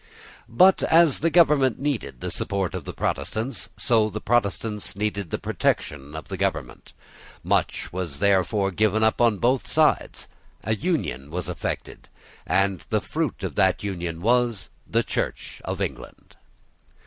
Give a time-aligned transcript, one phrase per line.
[0.49, 5.37] But, as the government needed the support of the protestants, so the Protestants needed the
[5.37, 6.93] protection of the government.
[7.43, 10.27] Much was therefore given up on both sides:
[10.63, 12.09] an union was effected;
[12.47, 16.35] and the fruit of that union was the Church of England.